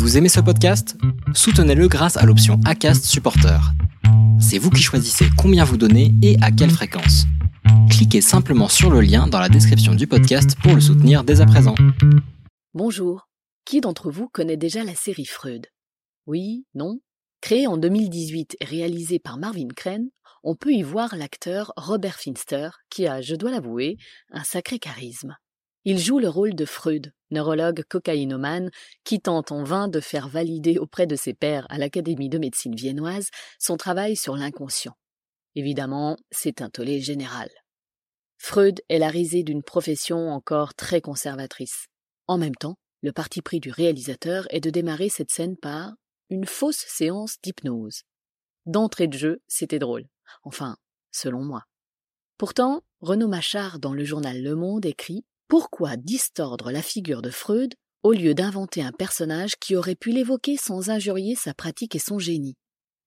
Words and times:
Vous 0.00 0.16
aimez 0.16 0.30
ce 0.30 0.40
podcast? 0.40 0.96
Soutenez-le 1.34 1.86
grâce 1.86 2.16
à 2.16 2.24
l'option 2.24 2.58
ACAST 2.64 3.04
Supporter. 3.04 3.60
C'est 4.40 4.56
vous 4.56 4.70
qui 4.70 4.80
choisissez 4.80 5.26
combien 5.36 5.62
vous 5.62 5.76
donnez 5.76 6.14
et 6.22 6.38
à 6.40 6.50
quelle 6.50 6.70
fréquence. 6.70 7.26
Cliquez 7.90 8.22
simplement 8.22 8.68
sur 8.68 8.88
le 8.90 9.02
lien 9.02 9.26
dans 9.26 9.38
la 9.38 9.50
description 9.50 9.94
du 9.94 10.06
podcast 10.06 10.56
pour 10.62 10.74
le 10.74 10.80
soutenir 10.80 11.22
dès 11.22 11.42
à 11.42 11.46
présent. 11.46 11.74
Bonjour. 12.72 13.28
Qui 13.66 13.82
d'entre 13.82 14.10
vous 14.10 14.26
connaît 14.26 14.56
déjà 14.56 14.84
la 14.84 14.94
série 14.94 15.26
Freud? 15.26 15.66
Oui 16.26 16.64
Non? 16.74 17.00
Créée 17.42 17.66
en 17.66 17.76
2018 17.76 18.56
et 18.58 18.64
réalisée 18.64 19.18
par 19.18 19.36
Marvin 19.36 19.68
Crane, 19.76 20.08
on 20.42 20.56
peut 20.56 20.72
y 20.72 20.82
voir 20.82 21.14
l'acteur 21.14 21.74
Robert 21.76 22.16
Finster, 22.16 22.70
qui 22.88 23.06
a, 23.06 23.20
je 23.20 23.34
dois 23.34 23.50
l'avouer, 23.50 23.98
un 24.30 24.44
sacré 24.44 24.78
charisme. 24.78 25.36
Il 25.84 25.98
joue 25.98 26.18
le 26.18 26.28
rôle 26.28 26.54
de 26.54 26.66
Freud, 26.66 27.12
neurologue 27.30 27.84
cocaïnomane, 27.88 28.70
qui 29.02 29.20
tente 29.20 29.50
en 29.50 29.64
vain 29.64 29.88
de 29.88 30.00
faire 30.00 30.28
valider 30.28 30.78
auprès 30.78 31.06
de 31.06 31.16
ses 31.16 31.32
pairs 31.32 31.66
à 31.70 31.78
l'Académie 31.78 32.28
de 32.28 32.38
médecine 32.38 32.74
viennoise 32.74 33.30
son 33.58 33.78
travail 33.78 34.14
sur 34.14 34.36
l'inconscient. 34.36 34.96
Évidemment, 35.54 36.18
c'est 36.30 36.60
un 36.60 36.68
tollé 36.68 37.00
général. 37.00 37.48
Freud 38.36 38.80
est 38.88 38.98
la 38.98 39.08
risée 39.08 39.42
d'une 39.42 39.62
profession 39.62 40.30
encore 40.30 40.74
très 40.74 41.00
conservatrice. 41.00 41.86
En 42.26 42.36
même 42.36 42.54
temps, 42.54 42.76
le 43.02 43.12
parti 43.12 43.40
pris 43.40 43.60
du 43.60 43.70
réalisateur 43.70 44.46
est 44.50 44.60
de 44.60 44.70
démarrer 44.70 45.08
cette 45.08 45.30
scène 45.30 45.56
par 45.56 45.94
une 46.28 46.46
fausse 46.46 46.84
séance 46.86 47.36
d'hypnose. 47.42 48.02
D'entrée 48.66 49.08
de 49.08 49.16
jeu, 49.16 49.42
c'était 49.48 49.78
drôle. 49.78 50.06
Enfin, 50.42 50.76
selon 51.10 51.42
moi. 51.42 51.64
Pourtant, 52.36 52.82
Renaud 53.00 53.28
Machard 53.28 53.78
dans 53.78 53.94
le 53.94 54.04
journal 54.04 54.42
Le 54.42 54.54
Monde 54.54 54.86
écrit 54.86 55.24
pourquoi 55.50 55.96
distordre 55.96 56.70
la 56.70 56.80
figure 56.80 57.22
de 57.22 57.30
Freud 57.30 57.74
au 58.04 58.12
lieu 58.12 58.34
d'inventer 58.34 58.82
un 58.82 58.92
personnage 58.92 59.56
qui 59.56 59.74
aurait 59.74 59.96
pu 59.96 60.12
l'évoquer 60.12 60.56
sans 60.56 60.90
injurier 60.90 61.34
sa 61.34 61.54
pratique 61.54 61.96
et 61.96 61.98
son 61.98 62.20
génie? 62.20 62.54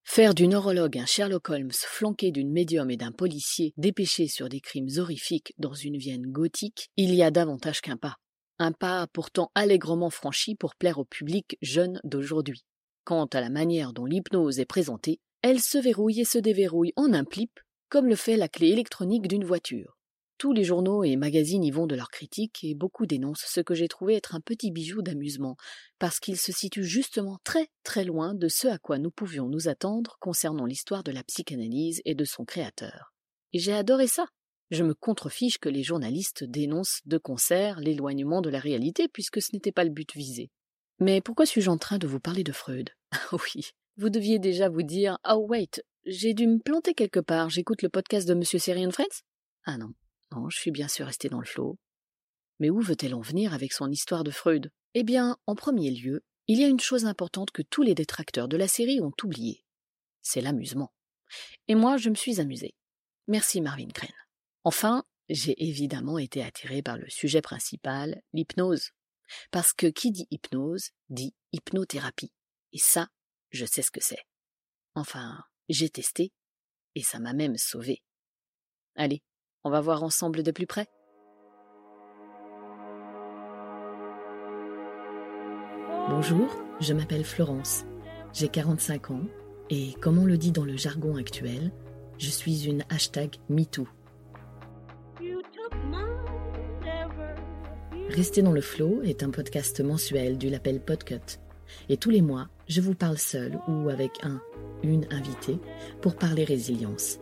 Faire 0.04 0.34
du 0.34 0.50
neurologue 0.50 0.98
un 0.98 1.06
Sherlock 1.06 1.50
Holmes 1.50 1.72
flanqué 1.72 2.32
d'une 2.32 2.52
médium 2.52 2.92
et 2.92 2.98
d'un 2.98 3.14
policier 3.14 3.74
dépêché 3.78 4.28
sur 4.28 4.50
des 4.50 4.60
crimes 4.60 4.90
horrifiques 4.98 5.54
dans 5.58 5.74
une 5.74 5.96
Vienne 5.96 6.30
gothique, 6.34 6.90
il 6.98 7.16
y 7.16 7.24
a 7.24 7.32
davantage 7.32 7.80
qu'un 7.80 7.96
pas. 7.96 8.18
Un 8.60 8.74
pas 8.74 9.08
pourtant 9.14 9.50
allègrement 9.56 10.10
franchi 10.10 10.56
pour 10.56 10.76
plaire 10.76 11.00
au 11.00 11.06
public 11.06 11.58
jeune 11.62 12.02
d'aujourd'hui. 12.04 12.66
Quant 13.06 13.28
à 13.28 13.40
la 13.40 13.50
manière 13.50 13.94
dont 13.94 14.06
l'hypnose 14.06 14.60
est 14.60 14.66
présentée, 14.66 15.22
elle 15.44 15.62
se 15.62 15.78
verrouille 15.78 16.20
et 16.20 16.26
se 16.26 16.40
déverrouille 16.40 16.92
en 16.98 17.14
un 17.14 17.24
plip, 17.24 17.58
comme 17.88 18.08
le 18.08 18.18
fait 18.18 18.36
la 18.36 18.50
clé 18.50 18.68
électronique 18.68 19.30
d'une 19.30 19.46
voiture. 19.46 19.98
Tous 20.38 20.52
les 20.52 20.64
journaux 20.64 21.04
et 21.04 21.16
magazines 21.16 21.64
y 21.64 21.72
vont 21.72 21.88
de 21.88 21.96
leurs 21.96 22.10
critiques 22.10 22.64
et 22.64 22.76
beaucoup 22.76 23.06
dénoncent 23.06 23.46
ce 23.48 23.62
que 23.62 23.76
j'ai 23.76 23.88
trouvé 23.88 24.16
être 24.16 24.36
un 24.36 24.42
petit 24.42 24.72
bijou 24.72 25.02
d'amusement, 25.02 25.56
parce 26.00 26.20
qu'il 26.20 26.38
se 26.38 26.52
situe 26.52 26.84
justement 26.84 27.40
très 27.44 27.68
très 27.84 28.04
loin 28.04 28.34
de 28.34 28.48
ce 28.48 28.68
à 28.68 28.78
quoi 28.78 28.98
nous 28.98 29.12
pouvions 29.12 29.48
nous 29.48 29.68
attendre 29.68 30.18
concernant 30.20 30.66
l'histoire 30.66 31.04
de 31.04 31.12
la 31.12 31.24
psychanalyse 31.24 32.02
et 32.06 32.16
de 32.16 32.26
son 32.26 32.46
créateur. 32.46 33.14
Et 33.54 33.60
j'ai 33.60 33.74
adoré 33.74 34.08
ça. 34.08 34.26
Je 34.72 34.84
me 34.84 34.96
contrefiche 34.96 35.60
que 35.60 35.70
les 35.70 35.84
journalistes 35.84 36.44
dénoncent 36.44 37.02
de 37.06 37.20
concert 37.20 37.80
l'éloignement 37.80 38.42
de 38.42 38.50
la 38.50 38.60
réalité 38.60 39.08
puisque 39.08 39.42
ce 39.42 39.50
n'était 39.54 39.72
pas 39.72 39.84
le 39.84 39.92
but 39.92 40.14
visé. 40.16 40.50
Mais 41.00 41.22
pourquoi 41.22 41.46
suis-je 41.46 41.70
en 41.70 41.78
train 41.78 42.00
de 42.00 42.08
vous 42.08 42.20
parler 42.20 42.44
de 42.44 42.52
Freud? 42.52 42.90
Oui, 43.32 43.70
vous 43.98 44.10
deviez 44.10 44.40
déjà 44.40 44.70
vous 44.70 44.82
dire 44.82 45.20
Oh 45.30 45.46
wait, 45.48 45.84
j'ai 46.06 46.34
dû 46.34 46.48
me 46.48 46.58
planter 46.58 46.96
quelque 46.96 47.20
part, 47.20 47.50
j'écoute 47.50 47.84
le 47.84 47.90
podcast 47.90 48.28
de 48.28 48.34
Monsieur 48.34 48.58
Serian 48.58 48.90
Friends 48.90 49.22
Ah 49.66 49.78
non, 49.78 49.94
je 50.50 50.58
suis 50.58 50.72
bien 50.72 50.88
sûr 50.88 51.06
resté 51.06 51.30
dans 51.30 51.40
le 51.40 51.46
flot. 51.46 51.78
Mais 52.60 52.70
où 52.70 52.80
veut-elle 52.80 53.16
en 53.16 53.22
venir 53.22 53.54
avec 53.54 53.74
son 53.74 53.90
histoire 53.90 54.24
de 54.24 54.32
Freud? 54.32 54.72
Eh 54.94 55.04
bien, 55.04 55.38
en 55.48 55.56
premier 55.56 55.92
lieu, 55.92 56.24
il 56.48 56.60
y 56.60 56.64
a 56.64 56.68
une 56.68 56.80
chose 56.80 57.06
importante 57.06 57.52
que 57.52 57.62
tous 57.62 57.82
les 57.82 57.96
détracteurs 57.96 58.48
de 58.48 58.58
la 58.58 58.68
série 58.68 59.02
ont 59.02 59.14
oubliée. 59.24 59.66
C'est 60.22 60.42
l'amusement. 60.42 60.94
Et 61.68 61.76
moi, 61.76 61.98
je 61.98 62.10
me 62.10 62.16
suis 62.16 62.40
amusé. 62.40 62.76
Merci 63.28 63.62
Marvin 63.62 63.88
Crane. 63.88 64.10
Enfin, 64.64 65.04
j'ai 65.30 65.62
évidemment 65.64 66.18
été 66.18 66.44
attiré 66.44 66.82
par 66.82 66.98
le 66.98 67.10
sujet 67.10 67.42
principal, 67.42 68.22
l'hypnose. 68.34 68.92
Parce 69.52 69.74
que 69.74 69.88
qui 69.88 70.12
dit 70.12 70.28
hypnose 70.32 70.92
dit 71.10 71.34
hypnothérapie. 71.54 72.32
Et 72.72 72.78
ça, 72.78 73.08
je 73.52 73.66
sais 73.66 73.82
ce 73.82 73.92
que 73.92 74.04
c'est. 74.04 74.24
Enfin, 74.96 75.44
j'ai 75.70 75.90
testé, 75.90 76.32
et 76.96 77.02
ça 77.02 77.20
m'a 77.20 77.34
même 77.34 77.58
sauvé. 77.58 78.04
Allez, 78.96 79.24
on 79.64 79.70
va 79.70 79.82
voir 79.82 80.04
ensemble 80.04 80.44
de 80.44 80.52
plus 80.52 80.68
près. 80.68 80.88
Bonjour, 86.10 86.58
je 86.80 86.94
m'appelle 86.94 87.24
Florence. 87.24 87.86
J'ai 88.34 88.50
45 88.50 89.12
ans 89.12 89.24
et, 89.70 89.94
comme 90.02 90.18
on 90.18 90.26
le 90.26 90.38
dit 90.38 90.52
dans 90.52 90.66
le 90.66 90.76
jargon 90.76 91.16
actuel, 91.16 91.72
je 92.18 92.30
suis 92.30 92.68
une 92.68 92.84
hashtag 92.90 93.36
MeToo. 93.50 93.88
Rester 98.10 98.42
dans 98.42 98.52
le 98.52 98.62
flow 98.62 99.02
est 99.02 99.24
un 99.24 99.32
podcast 99.32 99.82
mensuel 99.82 100.38
du 100.38 100.50
label 100.50 100.80
Podcut. 100.82 101.40
Et 101.90 101.98
tous 101.98 102.12
les 102.12 102.22
mois, 102.22 102.50
je 102.68 102.82
vous 102.82 102.94
parle 102.94 103.18
seul 103.18 103.60
ou 103.68 103.90
avec 103.90 104.24
un, 104.24 104.40
une 104.84 105.08
invitée 105.10 105.58
pour 106.02 106.16
parler 106.16 106.44
résilience. 106.44 107.20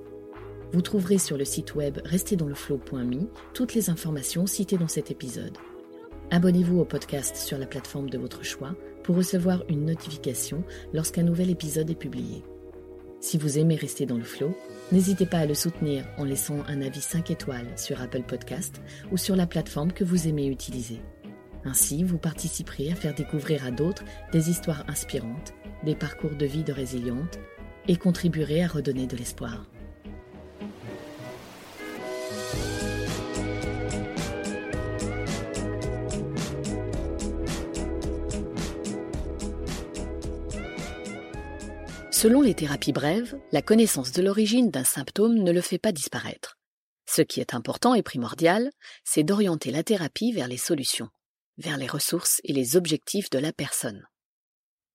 Vous 0.73 0.81
trouverez 0.81 1.17
sur 1.17 1.37
le 1.37 1.43
site 1.43 1.75
web 1.75 1.99
restezdansleflow.me 2.05 3.27
toutes 3.53 3.73
les 3.73 3.89
informations 3.89 4.47
citées 4.47 4.77
dans 4.77 4.87
cet 4.87 5.11
épisode. 5.11 5.57
Abonnez-vous 6.29 6.79
au 6.79 6.85
podcast 6.85 7.35
sur 7.35 7.57
la 7.57 7.65
plateforme 7.65 8.09
de 8.09 8.17
votre 8.17 8.45
choix 8.45 8.73
pour 9.03 9.17
recevoir 9.17 9.65
une 9.67 9.83
notification 9.83 10.63
lorsqu'un 10.93 11.23
nouvel 11.23 11.49
épisode 11.49 11.89
est 11.89 11.95
publié. 11.95 12.41
Si 13.19 13.37
vous 13.37 13.59
aimez 13.59 13.75
rester 13.75 14.05
dans 14.05 14.17
le 14.17 14.23
flow, 14.23 14.55
n'hésitez 14.93 15.25
pas 15.25 15.39
à 15.39 15.45
le 15.45 15.55
soutenir 15.55 16.05
en 16.17 16.23
laissant 16.23 16.63
un 16.69 16.81
avis 16.81 17.01
5 17.01 17.31
étoiles 17.31 17.77
sur 17.77 18.01
Apple 18.01 18.23
Podcast 18.23 18.81
ou 19.11 19.17
sur 19.17 19.35
la 19.35 19.47
plateforme 19.47 19.91
que 19.91 20.05
vous 20.05 20.29
aimez 20.29 20.47
utiliser. 20.47 21.01
Ainsi, 21.65 22.05
vous 22.05 22.17
participerez 22.17 22.91
à 22.91 22.95
faire 22.95 23.13
découvrir 23.13 23.65
à 23.65 23.71
d'autres 23.71 24.05
des 24.31 24.49
histoires 24.49 24.85
inspirantes, 24.87 25.53
des 25.83 25.95
parcours 25.95 26.35
de 26.35 26.45
vie 26.45 26.63
de 26.63 26.71
résilientes 26.71 27.39
et 27.89 27.97
contribuerez 27.97 28.63
à 28.63 28.67
redonner 28.67 29.05
de 29.05 29.17
l'espoir. 29.17 29.65
Selon 42.21 42.41
les 42.41 42.53
thérapies 42.53 42.93
brèves, 42.93 43.35
la 43.51 43.63
connaissance 43.63 44.11
de 44.11 44.21
l'origine 44.21 44.69
d'un 44.69 44.83
symptôme 44.83 45.39
ne 45.39 45.51
le 45.51 45.59
fait 45.59 45.79
pas 45.79 45.91
disparaître. 45.91 46.59
Ce 47.09 47.23
qui 47.23 47.39
est 47.39 47.55
important 47.55 47.95
et 47.95 48.03
primordial, 48.03 48.69
c'est 49.03 49.23
d'orienter 49.23 49.71
la 49.71 49.81
thérapie 49.81 50.31
vers 50.31 50.47
les 50.47 50.57
solutions, 50.57 51.09
vers 51.57 51.77
les 51.77 51.87
ressources 51.87 52.39
et 52.43 52.53
les 52.53 52.75
objectifs 52.75 53.31
de 53.31 53.39
la 53.39 53.51
personne. 53.51 54.05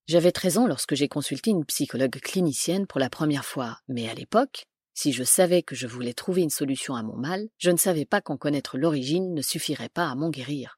J'avais 0.07 0.31
13 0.31 0.57
ans 0.57 0.67
lorsque 0.67 0.95
j'ai 0.95 1.09
consulté 1.09 1.49
une 1.49 1.65
psychologue 1.65 2.17
clinicienne 2.21 2.87
pour 2.87 3.01
la 3.01 3.09
première 3.09 3.43
fois, 3.43 3.77
mais 3.89 4.07
à 4.07 4.13
l'époque, 4.13 4.63
si 4.93 5.11
je 5.11 5.25
savais 5.25 5.63
que 5.63 5.75
je 5.75 5.85
voulais 5.85 6.13
trouver 6.13 6.43
une 6.43 6.49
solution 6.49 6.95
à 6.95 7.03
mon 7.03 7.17
mal, 7.17 7.49
je 7.57 7.71
ne 7.71 7.77
savais 7.77 8.05
pas 8.05 8.21
qu'en 8.21 8.37
connaître 8.37 8.77
l'origine 8.77 9.33
ne 9.33 9.41
suffirait 9.41 9.89
pas 9.89 10.07
à 10.07 10.15
m'en 10.15 10.29
guérir. 10.29 10.76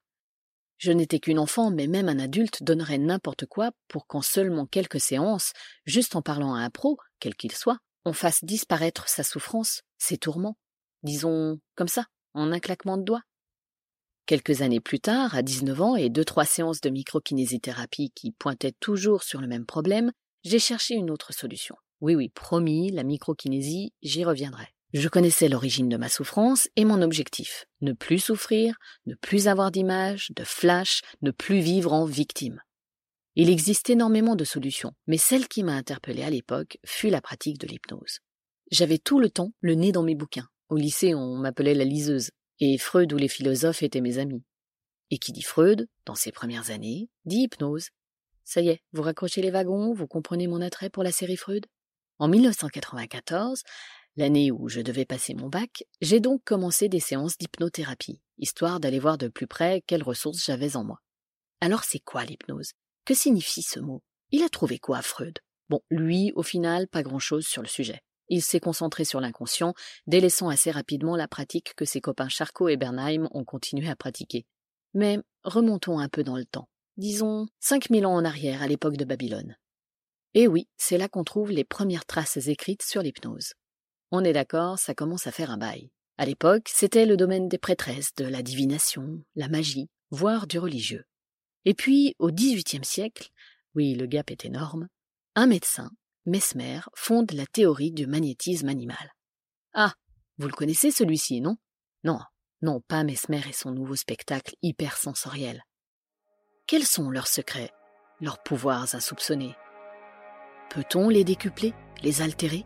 Je 0.80 0.94
n'étais 0.94 1.20
qu'une 1.20 1.40
enfant, 1.40 1.72
mais 1.72 1.88
même 1.88 2.08
un 2.08 2.20
adulte 2.20 2.64
donnerait 2.64 2.98
n'importe 2.98 3.46
quoi 3.46 3.72
pour 3.90 4.08
qu'en 4.08 4.22
seulement 4.22 4.66
quelques 4.66 5.02
séances, 5.02 5.52
juste 5.86 6.16
en 6.16 6.22
parlant 6.22 6.56
à 6.56 6.60
un 6.60 6.70
pro, 6.70 6.98
quel 7.20 7.36
qu'il 7.36 7.52
soit, 7.52 7.80
on 8.06 8.14
fasse 8.14 8.46
disparaître 8.46 9.10
sa 9.10 9.24
souffrance, 9.24 9.82
ses 9.98 10.18
tourments, 10.18 10.58
disons 11.04 11.60
comme 11.76 11.90
ça, 11.90 12.06
en 12.34 12.54
un 12.54 12.60
claquement 12.60 12.98
de 12.98 13.04
doigts. 13.04 13.24
Quelques 14.26 14.62
années 14.62 14.80
plus 14.80 15.02
tard, 15.02 15.36
à 15.36 15.42
19 15.42 15.82
ans 15.82 15.96
et 15.98 16.10
deux 16.10 16.24
trois 16.24 16.46
séances 16.46 16.80
de 16.80 16.90
microkinésithérapie 16.90 18.12
qui 18.16 18.32
pointaient 18.32 18.76
toujours 18.80 19.24
sur 19.24 19.42
le 19.42 19.48
même 19.48 19.66
problème, 19.66 20.14
j'ai 20.46 20.60
cherché 20.60 20.94
une 20.94 21.12
autre 21.12 21.34
solution. 21.34 21.76
Oui 22.00 22.16
oui, 22.16 22.30
promis, 22.30 22.90
la 22.92 23.04
microkinésie, 23.04 23.92
j'y 24.02 24.24
reviendrai. 24.24 24.70
Je 24.94 25.08
connaissais 25.08 25.50
l'origine 25.50 25.88
de 25.88 25.98
ma 25.98 26.10
souffrance 26.10 26.68
et 26.76 26.84
mon 26.84 27.04
objectif. 27.04 27.66
Ne 27.82 27.94
plus 27.94 28.18
souffrir, 28.18 28.76
ne 29.06 29.14
plus 29.14 29.48
avoir 29.48 29.70
d'image, 29.70 30.32
de 30.36 30.44
flash, 30.44 31.02
ne 31.22 31.30
plus 31.30 31.60
vivre 31.60 31.94
en 31.94 32.06
victime. 32.06 32.60
Il 33.36 33.52
existe 33.52 33.92
énormément 33.92 34.36
de 34.36 34.44
solutions, 34.44 34.94
mais 35.06 35.20
celle 35.20 35.48
qui 35.48 35.62
m'a 35.62 35.74
interpellée 35.74 36.24
à 36.24 36.32
l'époque 36.32 36.80
fut 36.84 37.12
la 37.12 37.22
pratique 37.22 37.60
de 37.60 37.68
l'hypnose. 37.68 38.20
J'avais 38.72 38.98
tout 38.98 39.20
le 39.20 39.30
temps 39.30 39.54
le 39.62 39.76
nez 39.76 39.92
dans 39.92 40.02
mes 40.02 40.16
bouquins. 40.16 40.50
Au 40.70 40.76
lycée, 40.76 41.14
on 41.14 41.38
m'appelait 41.38 41.76
la 41.76 41.86
liseuse, 41.86 42.32
et 42.60 42.80
Freud 42.80 43.14
ou 43.14 43.18
les 43.18 43.28
philosophes 43.28 43.84
étaient 43.84 44.02
mes 44.02 44.18
amis. 44.18 44.44
Et 45.12 45.20
qui 45.20 45.32
dit 45.32 45.44
Freud, 45.44 45.88
dans 46.06 46.16
ses 46.16 46.32
premières 46.32 46.72
années, 46.72 47.10
dit 47.26 47.44
hypnose. 47.44 47.90
Ça 48.44 48.62
y 48.62 48.70
est, 48.70 48.82
vous 48.94 49.04
raccrochez 49.04 49.44
les 49.44 49.52
wagons, 49.52 49.94
vous 49.94 50.08
comprenez 50.08 50.48
mon 50.48 50.62
attrait 50.62 50.90
pour 50.90 51.04
la 51.04 51.12
série 51.12 51.38
Freud? 51.38 51.68
En 52.18 52.28
1994, 52.28 53.64
L'année 54.20 54.52
où 54.52 54.68
je 54.68 54.82
devais 54.82 55.06
passer 55.06 55.34
mon 55.34 55.48
bac, 55.48 55.86
j'ai 56.02 56.20
donc 56.20 56.44
commencé 56.44 56.90
des 56.90 57.00
séances 57.00 57.38
d'hypnothérapie, 57.38 58.20
histoire 58.38 58.82
d'aller 58.82 59.00
voir 59.00 59.18
de 59.18 59.30
plus 59.30 59.48
près 59.48 59.82
quelles 59.88 60.04
ressources 60.04 60.44
j'avais 60.44 60.76
en 60.76 60.84
moi. 60.84 61.00
Alors 61.62 61.86
c'est 61.86 62.02
quoi 62.02 62.26
l'hypnose? 62.26 62.74
Que 63.06 63.14
signifie 63.14 63.62
ce 63.62 63.80
mot? 63.80 64.04
Il 64.32 64.44
a 64.44 64.50
trouvé 64.50 64.78
quoi, 64.78 65.02
Freud? 65.02 65.40
Bon, 65.70 65.80
lui, 65.90 66.34
au 66.36 66.44
final, 66.44 66.90
pas 66.90 67.02
grand-chose 67.02 67.48
sur 67.48 67.62
le 67.62 67.70
sujet. 67.70 68.02
Il 68.28 68.42
s'est 68.42 68.60
concentré 68.60 69.06
sur 69.06 69.22
l'inconscient, 69.22 69.74
délaissant 70.06 70.50
assez 70.50 70.70
rapidement 70.70 71.16
la 71.16 71.30
pratique 71.30 71.74
que 71.78 71.86
ses 71.86 72.02
copains 72.02 72.28
Charcot 72.28 72.68
et 72.68 72.76
Bernheim 72.76 73.30
ont 73.32 73.46
continué 73.46 73.88
à 73.88 73.96
pratiquer. 73.96 74.46
Mais 74.94 75.20
remontons 75.46 75.98
un 75.98 76.10
peu 76.10 76.26
dans 76.26 76.36
le 76.36 76.44
temps. 76.44 76.68
Disons 76.98 77.48
5000 77.62 78.06
ans 78.06 78.16
en 78.16 78.26
arrière, 78.26 78.64
à 78.64 78.68
l'époque 78.68 78.98
de 78.98 79.06
Babylone. 79.06 79.56
Et 80.34 80.50
oui, 80.50 80.68
c'est 80.76 80.98
là 80.98 81.08
qu'on 81.08 81.24
trouve 81.24 81.52
les 81.52 81.64
premières 81.64 82.06
traces 82.06 82.48
écrites 82.48 82.84
sur 82.84 83.02
l'hypnose. 83.02 83.54
On 84.12 84.24
est 84.24 84.34
d'accord, 84.34 84.80
ça 84.80 84.96
commence 84.96 85.28
à 85.28 85.32
faire 85.32 85.52
un 85.52 85.58
bail. 85.58 85.92
À 86.18 86.26
l'époque, 86.26 86.70
c'était 86.74 87.06
le 87.06 87.16
domaine 87.16 87.48
des 87.48 87.58
prêtresses, 87.58 88.14
de 88.16 88.26
la 88.26 88.42
divination, 88.42 89.24
la 89.36 89.48
magie, 89.48 89.90
voire 90.10 90.48
du 90.48 90.60
religieux. 90.60 91.06
Et 91.66 91.74
puis, 91.74 92.16
au 92.20 92.32
XVIIIe 92.32 92.84
siècle, 92.84 93.30
oui, 93.76 93.94
le 93.96 94.06
gap 94.06 94.32
est 94.32 94.46
énorme, 94.46 94.88
un 95.36 95.48
médecin, 95.48 95.92
Mesmer, 96.26 96.82
fonde 96.96 97.32
la 97.32 97.46
théorie 97.46 97.92
du 97.92 98.06
magnétisme 98.08 98.68
animal. 98.68 99.14
Ah, 99.74 99.94
vous 100.38 100.48
le 100.48 100.54
connaissez 100.54 100.92
celui-ci, 100.92 101.42
non? 101.42 101.58
Non, 102.04 102.20
non, 102.62 102.82
pas 102.82 103.04
Mesmer 103.04 103.42
et 103.48 103.54
son 103.54 103.72
nouveau 103.72 103.96
spectacle 103.96 104.56
hypersensoriel. 104.62 105.64
Quels 106.68 106.86
sont 106.86 107.10
leurs 107.10 107.28
secrets, 107.28 107.72
leurs 108.20 108.44
pouvoirs 108.44 108.94
insoupçonnés? 108.94 109.56
Peut-on 110.70 111.10
les 111.10 111.24
décupler, 111.24 111.74
les 112.04 112.22
altérer? 112.22 112.66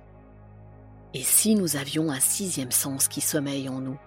Et 1.15 1.21
si 1.21 1.53
nous 1.53 1.75
avions 1.75 2.09
un 2.09 2.19
sixième 2.19 2.71
sens 2.71 3.07
qui 3.07 3.21
sommeille 3.21 3.69
en 3.69 3.79
nous? 3.79 3.99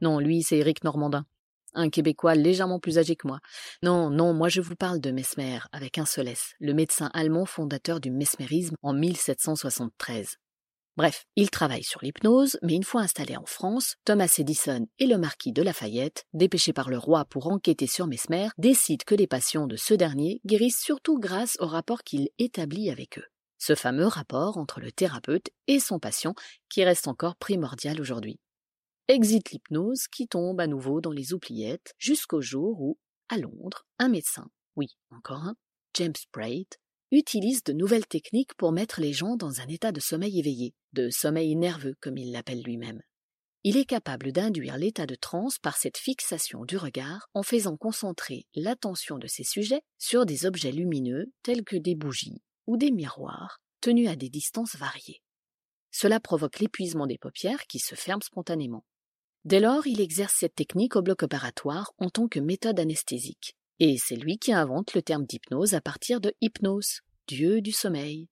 Non, 0.00 0.18
lui, 0.18 0.42
c'est 0.42 0.56
Éric 0.56 0.82
Normandin, 0.82 1.26
un 1.74 1.90
Québécois 1.90 2.34
légèrement 2.34 2.78
plus 2.78 2.96
âgé 2.96 3.16
que 3.16 3.26
moi. 3.26 3.40
Non, 3.82 4.08
non, 4.08 4.32
moi 4.32 4.48
je 4.48 4.62
vous 4.62 4.76
parle 4.76 4.98
de 4.98 5.10
Mesmer, 5.10 5.58
avec 5.72 5.98
un 5.98 6.06
seul 6.06 6.28
S, 6.28 6.54
le 6.58 6.72
médecin 6.72 7.10
allemand 7.12 7.44
fondateur 7.44 8.00
du 8.00 8.10
mesmérisme 8.10 8.76
en 8.82 8.94
1773. 8.94 10.38
Bref, 10.96 11.26
il 11.36 11.50
travaille 11.50 11.84
sur 11.84 12.02
l'hypnose, 12.02 12.58
mais 12.62 12.74
une 12.74 12.82
fois 12.82 13.02
installé 13.02 13.36
en 13.36 13.44
France, 13.44 13.96
Thomas 14.06 14.34
Edison 14.38 14.86
et 14.98 15.06
le 15.06 15.18
marquis 15.18 15.52
de 15.52 15.62
Lafayette, 15.62 16.24
dépêchés 16.32 16.72
par 16.72 16.88
le 16.88 16.98
roi 16.98 17.26
pour 17.26 17.46
enquêter 17.46 17.86
sur 17.86 18.06
Mesmer, 18.06 18.48
décident 18.56 19.04
que 19.06 19.14
les 19.14 19.26
patients 19.26 19.66
de 19.66 19.76
ce 19.76 19.92
dernier 19.92 20.40
guérissent 20.46 20.80
surtout 20.80 21.18
grâce 21.18 21.58
au 21.60 21.66
rapport 21.66 22.04
qu'il 22.04 22.30
établit 22.38 22.90
avec 22.90 23.18
eux. 23.18 23.26
Ce 23.62 23.74
fameux 23.74 24.06
rapport 24.06 24.56
entre 24.56 24.80
le 24.80 24.90
thérapeute 24.90 25.50
et 25.66 25.80
son 25.80 25.98
patient 25.98 26.34
qui 26.70 26.82
reste 26.82 27.06
encore 27.08 27.36
primordial 27.36 28.00
aujourd'hui. 28.00 28.40
Exit 29.06 29.50
l'hypnose 29.50 30.08
qui 30.08 30.28
tombe 30.28 30.60
à 30.60 30.66
nouveau 30.66 31.02
dans 31.02 31.10
les 31.12 31.34
oubliettes 31.34 31.92
jusqu'au 31.98 32.40
jour 32.40 32.80
où, 32.80 32.98
à 33.28 33.36
Londres, 33.36 33.84
un 33.98 34.08
médecin, 34.08 34.48
oui, 34.76 34.96
encore 35.10 35.42
un, 35.42 35.56
James 35.94 36.14
Braid, 36.32 36.68
utilise 37.10 37.62
de 37.62 37.74
nouvelles 37.74 38.06
techniques 38.06 38.54
pour 38.54 38.72
mettre 38.72 39.02
les 39.02 39.12
gens 39.12 39.36
dans 39.36 39.60
un 39.60 39.68
état 39.68 39.92
de 39.92 40.00
sommeil 40.00 40.38
éveillé, 40.38 40.74
de 40.94 41.10
sommeil 41.10 41.54
nerveux 41.54 41.96
comme 42.00 42.16
il 42.16 42.32
l'appelle 42.32 42.62
lui-même. 42.62 43.02
Il 43.62 43.76
est 43.76 43.84
capable 43.84 44.32
d'induire 44.32 44.78
l'état 44.78 45.04
de 45.04 45.16
transe 45.16 45.58
par 45.58 45.76
cette 45.76 45.98
fixation 45.98 46.64
du 46.64 46.78
regard 46.78 47.28
en 47.34 47.42
faisant 47.42 47.76
concentrer 47.76 48.46
l'attention 48.54 49.18
de 49.18 49.26
ses 49.26 49.44
sujets 49.44 49.82
sur 49.98 50.24
des 50.24 50.46
objets 50.46 50.72
lumineux 50.72 51.26
tels 51.42 51.62
que 51.62 51.76
des 51.76 51.94
bougies 51.94 52.40
ou 52.66 52.76
des 52.76 52.90
miroirs 52.90 53.60
tenus 53.80 54.08
à 54.08 54.16
des 54.16 54.28
distances 54.28 54.76
variées. 54.76 55.22
Cela 55.90 56.20
provoque 56.20 56.60
l'épuisement 56.60 57.06
des 57.06 57.18
paupières 57.18 57.66
qui 57.66 57.78
se 57.78 57.94
ferment 57.94 58.22
spontanément. 58.22 58.84
Dès 59.44 59.60
lors, 59.60 59.86
il 59.86 60.00
exerce 60.00 60.34
cette 60.38 60.54
technique 60.54 60.96
au 60.96 61.02
bloc 61.02 61.22
opératoire 61.22 61.92
en 61.98 62.10
tant 62.10 62.28
que 62.28 62.40
méthode 62.40 62.78
anesthésique. 62.78 63.56
Et 63.78 63.96
c'est 63.96 64.16
lui 64.16 64.38
qui 64.38 64.52
invente 64.52 64.94
le 64.94 65.02
terme 65.02 65.24
d'hypnose 65.24 65.74
à 65.74 65.80
partir 65.80 66.20
de 66.20 66.34
hypnose, 66.42 67.00
dieu 67.26 67.62
du 67.62 67.72
sommeil. 67.72 68.28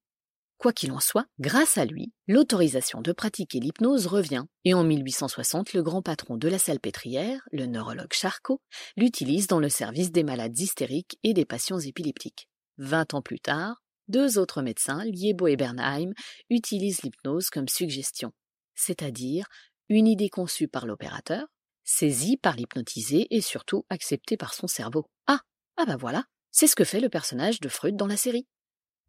Quoi 0.59 0.73
qu'il 0.73 0.91
en 0.91 1.01
soit, 1.01 1.27
grâce 1.39 1.79
à 1.79 1.85
lui, 1.85 2.13
l'autorisation 2.27 3.01
de 3.01 3.13
pratiquer 3.13 3.61
l'hypnose 3.61 4.07
revient, 4.07 4.45
et 4.65 4.75
en 4.75 4.83
1860, 4.83 5.73
le 5.73 5.83
grand 5.83 6.03
patron 6.03 6.37
de 6.37 6.49
la 6.49 6.59
salpêtrière, 6.59 7.41
le 7.53 7.67
neurologue 7.67 8.13
Charcot, 8.13 8.61
l'utilise 8.97 9.47
dans 9.47 9.61
le 9.61 9.69
service 9.69 10.11
des 10.11 10.25
malades 10.25 10.59
hystériques 10.59 11.17
et 11.23 11.33
des 11.33 11.45
patients 11.45 11.79
épileptiques. 11.79 12.49
Vingt 12.77 13.15
ans 13.15 13.23
plus 13.23 13.39
tard, 13.39 13.81
deux 14.09 14.39
autres 14.39 14.63
médecins, 14.63 15.05
Liebo 15.05 15.47
et 15.47 15.57
Bernheim, 15.57 16.13
utilisent 16.51 17.03
l'hypnose 17.03 17.51
comme 17.51 17.69
suggestion, 17.69 18.33
c'est-à-dire 18.75 19.47
une 19.89 20.07
idée 20.07 20.29
conçue 20.29 20.69
par 20.69 20.87
l'opérateur, 20.87 21.47
saisi 21.85 22.37
par 22.37 22.57
l'hypnotisé 22.57 23.27
et 23.31 23.41
surtout 23.41 23.85
accepté 23.89 24.37
par 24.37 24.55
son 24.55 24.67
cerveau. 24.67 25.07
Ah, 25.27 25.41
ah 25.77 25.87
bah 25.87 25.97
voilà, 25.97 26.25
c'est 26.51 26.67
ce 26.67 26.77
que 26.77 26.85
fait 26.85 27.01
le 27.01 27.09
personnage 27.09 27.61
de 27.61 27.69
Freud 27.69 27.97
dans 27.97 28.07
la 28.07 28.17
série. 28.17 28.47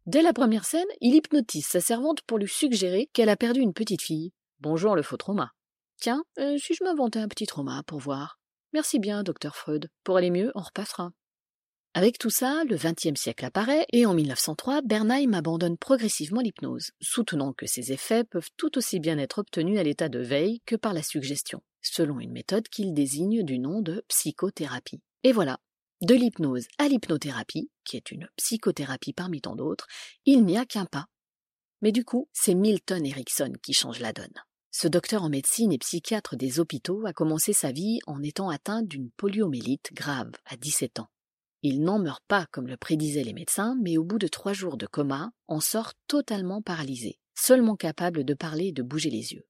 Dès 0.06 0.22
la 0.22 0.32
première 0.32 0.64
scène, 0.64 0.86
il 1.00 1.14
hypnotise 1.14 1.66
sa 1.66 1.80
servante 1.80 2.22
pour 2.22 2.38
lui 2.38 2.48
suggérer 2.48 3.10
qu'elle 3.12 3.28
a 3.28 3.36
perdu 3.36 3.60
une 3.60 3.74
petite 3.74 4.02
fille. 4.02 4.32
Bonjour 4.60 4.96
le 4.96 5.02
faux 5.02 5.18
trauma. 5.18 5.52
Tiens, 6.00 6.24
euh, 6.38 6.56
si 6.56 6.74
je 6.74 6.82
m'inventais 6.82 7.18
un 7.18 7.28
petit 7.28 7.46
trauma 7.46 7.82
pour 7.86 7.98
voir. 7.98 8.38
Merci 8.72 8.98
bien, 8.98 9.22
docteur 9.22 9.56
Freud. 9.56 9.90
Pour 10.02 10.16
aller 10.16 10.30
mieux, 10.30 10.52
on 10.54 10.62
repassera. 10.62 11.10
Avec 11.94 12.18
tout 12.18 12.30
ça, 12.30 12.62
le 12.64 12.76
XXe 12.76 13.20
siècle 13.20 13.44
apparaît 13.44 13.84
et 13.92 14.06
en 14.06 14.14
1903, 14.14 14.82
Bernheim 14.82 15.32
abandonne 15.34 15.76
progressivement 15.76 16.40
l'hypnose, 16.40 16.92
soutenant 17.00 17.52
que 17.52 17.66
ses 17.66 17.92
effets 17.92 18.24
peuvent 18.24 18.50
tout 18.56 18.78
aussi 18.78 19.00
bien 19.00 19.18
être 19.18 19.38
obtenus 19.38 19.78
à 19.78 19.82
l'état 19.82 20.08
de 20.08 20.20
veille 20.20 20.60
que 20.66 20.76
par 20.76 20.92
la 20.92 21.02
suggestion 21.02 21.62
selon 21.82 22.20
une 22.20 22.32
méthode 22.32 22.68
qu'il 22.68 22.94
désigne 22.94 23.42
du 23.42 23.58
nom 23.58 23.80
de 23.80 24.04
psychothérapie. 24.08 25.00
Et 25.22 25.32
voilà, 25.32 25.58
de 26.02 26.14
l'hypnose 26.14 26.66
à 26.78 26.88
l'hypnothérapie, 26.88 27.70
qui 27.84 27.96
est 27.96 28.10
une 28.10 28.28
psychothérapie 28.36 29.12
parmi 29.12 29.40
tant 29.40 29.56
d'autres, 29.56 29.86
il 30.24 30.44
n'y 30.44 30.58
a 30.58 30.64
qu'un 30.64 30.86
pas. 30.86 31.06
Mais 31.82 31.92
du 31.92 32.04
coup, 32.04 32.28
c'est 32.32 32.54
Milton 32.54 33.04
Erickson 33.04 33.52
qui 33.62 33.72
change 33.72 34.00
la 34.00 34.12
donne. 34.12 34.34
Ce 34.70 34.86
docteur 34.86 35.24
en 35.24 35.28
médecine 35.28 35.72
et 35.72 35.78
psychiatre 35.78 36.36
des 36.36 36.60
hôpitaux 36.60 37.04
a 37.06 37.12
commencé 37.12 37.52
sa 37.52 37.72
vie 37.72 37.98
en 38.06 38.22
étant 38.22 38.50
atteint 38.50 38.82
d'une 38.82 39.10
poliomélite 39.10 39.90
grave 39.92 40.30
à 40.46 40.56
17 40.56 41.00
ans. 41.00 41.08
Il 41.62 41.82
n'en 41.82 41.98
meurt 41.98 42.22
pas 42.26 42.46
comme 42.52 42.66
le 42.66 42.76
prédisaient 42.76 43.24
les 43.24 43.34
médecins, 43.34 43.76
mais 43.82 43.98
au 43.98 44.04
bout 44.04 44.18
de 44.18 44.28
trois 44.28 44.52
jours 44.52 44.76
de 44.76 44.86
coma, 44.86 45.30
en 45.46 45.60
sort 45.60 45.92
totalement 46.06 46.62
paralysé, 46.62 47.18
seulement 47.34 47.76
capable 47.76 48.24
de 48.24 48.34
parler 48.34 48.68
et 48.68 48.72
de 48.72 48.82
bouger 48.82 49.10
les 49.10 49.32
yeux. 49.32 49.46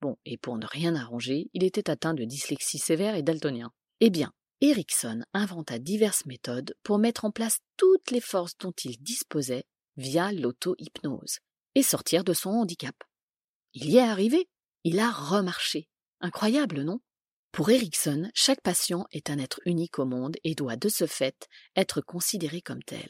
Bon, 0.00 0.16
et 0.24 0.38
pour 0.38 0.56
ne 0.56 0.66
rien 0.66 0.94
arranger, 0.94 1.50
il 1.52 1.64
était 1.64 1.90
atteint 1.90 2.14
de 2.14 2.24
dyslexie 2.24 2.78
sévère 2.78 3.16
et 3.16 3.22
daltonien. 3.22 3.70
Eh 4.00 4.10
bien, 4.10 4.32
Erickson 4.60 5.22
inventa 5.34 5.78
diverses 5.78 6.24
méthodes 6.26 6.74
pour 6.82 6.98
mettre 6.98 7.24
en 7.24 7.30
place 7.30 7.58
toutes 7.76 8.10
les 8.10 8.20
forces 8.20 8.56
dont 8.58 8.72
il 8.84 8.96
disposait 9.02 9.64
via 9.96 10.32
l'auto-hypnose 10.32 11.38
et 11.74 11.82
sortir 11.82 12.24
de 12.24 12.32
son 12.32 12.50
handicap. 12.50 12.94
Il 13.74 13.90
y 13.90 13.98
est 13.98 14.02
arrivé, 14.02 14.48
il 14.84 14.98
a 14.98 15.10
remarché. 15.10 15.88
Incroyable, 16.20 16.82
non? 16.82 17.00
Pour 17.52 17.70
Erickson, 17.70 18.30
chaque 18.32 18.60
patient 18.62 19.06
est 19.10 19.28
un 19.28 19.38
être 19.38 19.60
unique 19.64 19.98
au 19.98 20.04
monde 20.04 20.36
et 20.44 20.54
doit 20.54 20.76
de 20.76 20.88
ce 20.88 21.06
fait 21.06 21.48
être 21.74 22.00
considéré 22.00 22.60
comme 22.60 22.82
tel. 22.82 23.08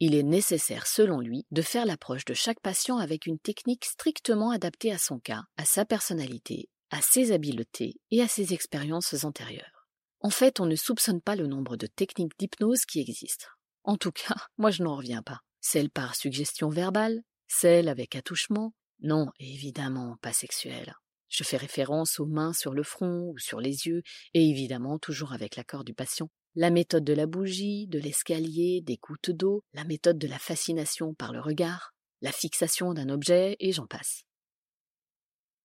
Il 0.00 0.14
est 0.14 0.22
nécessaire, 0.22 0.86
selon 0.86 1.20
lui, 1.20 1.46
de 1.50 1.62
faire 1.62 1.86
l'approche 1.86 2.26
de 2.26 2.34
chaque 2.34 2.60
patient 2.60 2.98
avec 2.98 3.26
une 3.26 3.38
technique 3.38 3.86
strictement 3.86 4.50
adaptée 4.50 4.92
à 4.92 4.98
son 4.98 5.18
cas, 5.18 5.44
à 5.56 5.64
sa 5.64 5.86
personnalité, 5.86 6.68
à 6.90 7.00
ses 7.00 7.32
habiletés 7.32 7.94
et 8.10 8.20
à 8.20 8.28
ses 8.28 8.52
expériences 8.52 9.24
antérieures. 9.24 9.88
En 10.20 10.30
fait, 10.30 10.60
on 10.60 10.66
ne 10.66 10.76
soupçonne 10.76 11.22
pas 11.22 11.36
le 11.36 11.46
nombre 11.46 11.76
de 11.76 11.86
techniques 11.86 12.38
d'hypnose 12.38 12.84
qui 12.84 13.00
existent. 13.00 13.46
En 13.82 13.96
tout 13.96 14.12
cas, 14.12 14.34
moi 14.58 14.70
je 14.70 14.82
n'en 14.82 14.96
reviens 14.96 15.22
pas. 15.22 15.40
Celle 15.60 15.90
par 15.90 16.16
suggestion 16.16 16.68
verbale, 16.68 17.22
celle 17.48 17.88
avec 17.88 18.14
attouchement, 18.14 18.74
non, 19.00 19.28
évidemment 19.38 20.16
pas 20.20 20.32
sexuelle. 20.34 20.94
Je 21.28 21.44
fais 21.44 21.56
référence 21.56 22.20
aux 22.20 22.26
mains 22.26 22.52
sur 22.52 22.74
le 22.74 22.82
front 22.82 23.30
ou 23.32 23.38
sur 23.38 23.60
les 23.60 23.86
yeux, 23.86 24.02
et 24.34 24.48
évidemment 24.48 24.98
toujours 24.98 25.32
avec 25.32 25.56
l'accord 25.56 25.84
du 25.84 25.94
patient 25.94 26.28
la 26.56 26.70
méthode 26.70 27.04
de 27.04 27.12
la 27.12 27.26
bougie, 27.26 27.86
de 27.88 27.98
l'escalier, 27.98 28.80
des 28.80 28.96
gouttes 28.96 29.30
d'eau, 29.30 29.64
la 29.72 29.84
méthode 29.84 30.18
de 30.18 30.28
la 30.28 30.38
fascination 30.38 31.14
par 31.14 31.32
le 31.32 31.40
regard, 31.40 31.92
la 32.20 32.32
fixation 32.32 32.94
d'un 32.94 33.08
objet, 33.08 33.56
et 33.58 33.72
j'en 33.72 33.86
passe. 33.86 34.22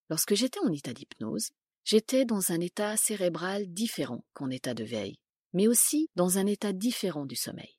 Lorsque 0.09 0.33
j'étais 0.33 0.59
en 0.59 0.71
état 0.71 0.93
d'hypnose, 0.93 1.49
j'étais 1.83 2.25
dans 2.25 2.51
un 2.51 2.59
état 2.59 2.97
cérébral 2.97 3.71
différent 3.71 4.25
qu'en 4.33 4.49
état 4.49 4.73
de 4.73 4.83
veille, 4.83 5.19
mais 5.53 5.67
aussi 5.67 6.09
dans 6.15 6.39
un 6.39 6.47
état 6.47 6.73
différent 6.73 7.25
du 7.25 7.35
sommeil. 7.35 7.77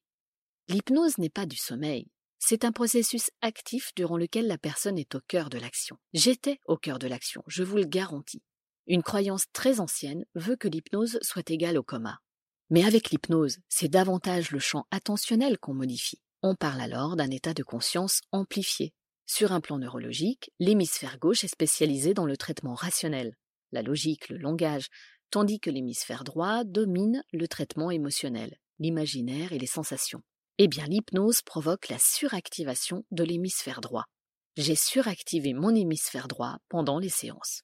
L'hypnose 0.69 1.19
n'est 1.19 1.31
pas 1.31 1.47
du 1.47 1.57
sommeil, 1.57 2.07
c'est 2.41 2.65
un 2.65 2.73
processus 2.73 3.31
actif 3.43 3.93
durant 3.95 4.17
lequel 4.17 4.47
la 4.47 4.59
personne 4.59 4.99
est 4.99 5.15
au 5.15 5.21
cœur 5.21 5.51
de 5.51 5.59
l'action. 5.59 5.99
J'étais 6.15 6.59
au 6.67 6.77
cœur 6.77 6.99
de 6.99 7.07
l'action, 7.07 7.45
je 7.47 7.63
vous 7.63 7.77
le 7.77 7.85
garantis. 7.85 8.43
Une 8.87 9.03
croyance 9.03 9.45
très 9.53 9.79
ancienne 9.79 10.25
veut 10.35 10.57
que 10.57 10.67
l'hypnose 10.67 11.19
soit 11.23 11.49
égale 11.51 11.79
au 11.79 11.83
coma. 11.83 12.19
Mais 12.71 12.85
avec 12.85 13.11
l'hypnose, 13.11 13.59
c'est 13.69 13.89
davantage 13.89 14.51
le 14.51 14.59
champ 14.59 14.87
attentionnel 14.91 15.59
qu'on 15.59 15.75
modifie. 15.75 16.21
On 16.43 16.55
parle 16.55 16.81
alors 16.81 17.15
d'un 17.15 17.31
état 17.31 17.53
de 17.53 17.63
conscience 17.63 18.23
amplifié. 18.33 18.95
Sur 19.27 19.53
un 19.53 19.61
plan 19.61 19.79
neurologique, 19.79 20.51
l'hémisphère 20.59 21.19
gauche 21.19 21.45
est 21.45 21.49
spécialisé 21.49 22.15
dans 22.15 22.27
le 22.27 22.37
traitement 22.37 22.75
rationnel, 22.75 23.37
la 23.71 23.83
logique, 23.83 24.29
le 24.29 24.39
langage, 24.39 24.89
tandis 25.31 25.61
que 25.61 25.71
l'hémisphère 25.71 26.25
droit 26.25 26.65
domine 26.65 27.23
le 27.33 27.47
traitement 27.47 27.91
émotionnel, 27.91 28.57
l'imaginaire 28.79 29.53
et 29.53 29.59
les 29.59 29.67
sensations. 29.67 30.23
Eh 30.63 30.69
bien, 30.69 30.85
l'hypnose 30.85 31.41
provoque 31.41 31.89
la 31.89 31.99
suractivation 31.99 33.07
de 33.13 33.25
l'hémisphère 33.25 33.81
droit. 33.81 34.05
J'ai 34.59 34.75
suractivé 34.75 35.55
mon 35.55 35.75
hémisphère 35.75 36.29
droit 36.29 36.59
pendant 36.69 36.99
les 36.99 37.09
séances. 37.09 37.63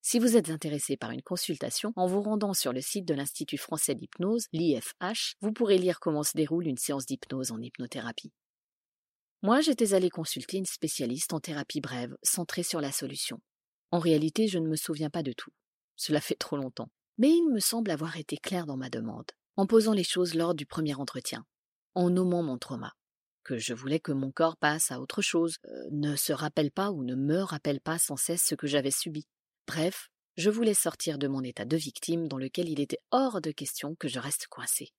Si 0.00 0.18
vous 0.18 0.34
êtes 0.34 0.48
intéressé 0.48 0.96
par 0.96 1.10
une 1.10 1.20
consultation, 1.20 1.92
en 1.94 2.06
vous 2.06 2.22
rendant 2.22 2.54
sur 2.54 2.72
le 2.72 2.80
site 2.80 3.04
de 3.04 3.12
l'Institut 3.12 3.58
français 3.58 3.94
d'hypnose, 3.94 4.46
l'IFH, 4.54 5.34
vous 5.42 5.52
pourrez 5.52 5.76
lire 5.76 6.00
comment 6.00 6.22
se 6.22 6.34
déroule 6.34 6.68
une 6.68 6.78
séance 6.78 7.04
d'hypnose 7.04 7.52
en 7.52 7.60
hypnothérapie. 7.60 8.32
Moi, 9.42 9.60
j'étais 9.60 9.92
allé 9.92 10.08
consulter 10.08 10.56
une 10.56 10.64
spécialiste 10.64 11.34
en 11.34 11.40
thérapie 11.40 11.82
brève, 11.82 12.16
centrée 12.22 12.62
sur 12.62 12.80
la 12.80 12.92
solution. 12.92 13.42
En 13.90 13.98
réalité, 13.98 14.48
je 14.48 14.58
ne 14.58 14.68
me 14.68 14.76
souviens 14.76 15.10
pas 15.10 15.22
de 15.22 15.34
tout. 15.34 15.52
Cela 15.96 16.22
fait 16.22 16.36
trop 16.36 16.56
longtemps. 16.56 16.88
Mais 17.18 17.28
il 17.28 17.50
me 17.52 17.60
semble 17.60 17.90
avoir 17.90 18.16
été 18.16 18.38
clair 18.38 18.64
dans 18.64 18.78
ma 18.78 18.88
demande, 18.88 19.30
en 19.56 19.66
posant 19.66 19.92
les 19.92 20.02
choses 20.02 20.32
lors 20.32 20.54
du 20.54 20.64
premier 20.64 20.94
entretien, 20.94 21.44
en 21.94 22.10
nommant 22.10 22.42
mon 22.42 22.58
trauma, 22.58 22.92
que 23.44 23.58
je 23.58 23.74
voulais 23.74 24.00
que 24.00 24.12
mon 24.12 24.30
corps 24.30 24.56
passe 24.56 24.90
à 24.90 25.00
autre 25.00 25.22
chose, 25.22 25.58
euh, 25.66 25.88
ne 25.90 26.16
se 26.16 26.32
rappelle 26.32 26.70
pas 26.70 26.90
ou 26.90 27.04
ne 27.04 27.14
me 27.14 27.42
rappelle 27.42 27.80
pas 27.80 27.98
sans 27.98 28.16
cesse 28.16 28.42
ce 28.42 28.54
que 28.54 28.66
j'avais 28.66 28.90
subi, 28.90 29.26
Bref, 29.66 30.10
je 30.36 30.50
voulais 30.50 30.74
sortir 30.74 31.18
de 31.18 31.28
mon 31.28 31.42
état 31.42 31.64
de 31.64 31.76
victime 31.76 32.28
dans 32.28 32.38
lequel 32.38 32.68
il 32.68 32.80
était 32.80 32.98
hors 33.10 33.40
de 33.40 33.50
question 33.50 33.94
que 33.94 34.08
je 34.08 34.18
reste 34.18 34.46
coincé. 34.48 34.92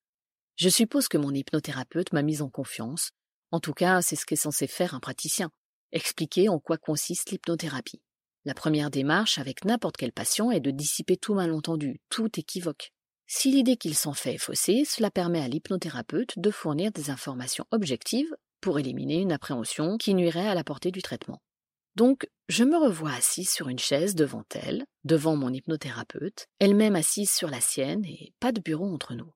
Je 0.56 0.68
suppose 0.68 1.08
que 1.08 1.18
mon 1.18 1.32
hypnothérapeute 1.32 2.12
m'a 2.12 2.22
mise 2.22 2.42
en 2.42 2.48
confiance. 2.48 3.10
En 3.50 3.60
tout 3.60 3.74
cas, 3.74 4.00
c'est 4.02 4.16
ce 4.16 4.24
qu'est 4.24 4.36
censé 4.36 4.66
faire 4.66 4.94
un 4.94 5.00
praticien. 5.00 5.50
Expliquer 5.92 6.48
en 6.48 6.58
quoi 6.58 6.78
consiste 6.78 7.30
l'hypnothérapie. 7.30 8.00
La 8.44 8.54
première 8.54 8.90
démarche 8.90 9.38
avec 9.38 9.64
n'importe 9.64 9.96
quel 9.96 10.12
patient 10.12 10.50
est 10.50 10.60
de 10.60 10.70
dissiper 10.70 11.16
tout 11.16 11.34
malentendu, 11.34 12.00
tout 12.08 12.30
équivoque. 12.38 12.92
Si 13.26 13.50
l'idée 13.50 13.76
qu'il 13.76 13.94
s'en 13.94 14.12
fait 14.12 14.34
est 14.34 14.38
faussée, 14.38 14.84
cela 14.84 15.10
permet 15.10 15.40
à 15.40 15.48
l'hypnothérapeute 15.48 16.38
de 16.38 16.50
fournir 16.50 16.92
des 16.92 17.10
informations 17.10 17.66
objectives 17.70 18.34
pour 18.60 18.78
éliminer 18.78 19.20
une 19.20 19.32
appréhension 19.32 19.96
qui 19.96 20.14
nuirait 20.14 20.48
à 20.48 20.54
la 20.54 20.64
portée 20.64 20.90
du 20.90 21.02
traitement. 21.02 21.40
Donc, 21.96 22.28
je 22.48 22.64
me 22.64 22.76
revois 22.76 23.12
assise 23.12 23.50
sur 23.50 23.68
une 23.68 23.78
chaise 23.78 24.14
devant 24.14 24.44
elle, 24.54 24.84
devant 25.04 25.36
mon 25.36 25.52
hypnothérapeute, 25.52 26.46
elle-même 26.58 26.96
assise 26.96 27.30
sur 27.30 27.48
la 27.48 27.60
sienne 27.60 28.04
et 28.04 28.32
pas 28.40 28.52
de 28.52 28.60
bureau 28.60 28.92
entre 28.92 29.14
nous. 29.14 29.32